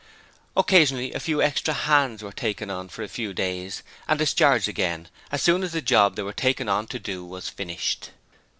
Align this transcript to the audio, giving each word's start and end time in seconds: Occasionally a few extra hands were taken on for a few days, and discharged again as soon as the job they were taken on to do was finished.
Occasionally 0.57 1.13
a 1.13 1.19
few 1.19 1.43
extra 1.43 1.75
hands 1.75 2.23
were 2.23 2.31
taken 2.31 2.71
on 2.71 2.89
for 2.89 3.03
a 3.03 3.07
few 3.07 3.35
days, 3.35 3.83
and 4.07 4.17
discharged 4.17 4.67
again 4.67 5.09
as 5.31 5.43
soon 5.43 5.61
as 5.61 5.73
the 5.73 5.79
job 5.81 6.15
they 6.15 6.23
were 6.23 6.33
taken 6.33 6.67
on 6.67 6.87
to 6.87 6.97
do 6.97 7.23
was 7.23 7.49
finished. 7.49 8.09